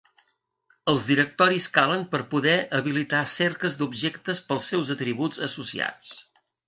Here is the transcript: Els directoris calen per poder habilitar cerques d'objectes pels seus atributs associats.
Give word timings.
Els 0.93 1.01
directoris 1.09 1.67
calen 1.75 2.05
per 2.15 2.21
poder 2.31 2.55
habilitar 2.79 3.19
cerques 3.33 3.75
d'objectes 3.83 4.41
pels 4.49 4.67
seus 4.73 4.91
atributs 4.97 5.43
associats. 5.51 6.11